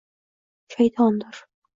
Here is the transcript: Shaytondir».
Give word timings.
Shaytondir». 0.75 1.43